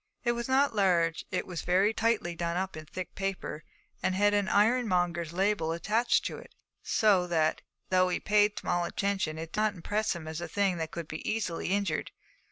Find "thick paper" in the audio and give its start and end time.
2.87-3.63